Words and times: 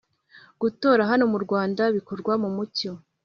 gutora 0.61 1.01
hano 1.11 1.23
murwanda 1.31 1.83
bikorwa 1.95 2.33
mumucyo 2.43 2.91